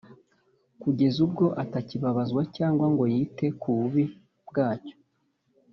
[0.81, 4.03] kugeza ubwo atakibabazwa cyangwa ngo yite ku bubi
[4.47, 4.95] bwacyo